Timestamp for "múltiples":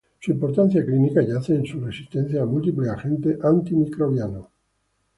2.47-2.89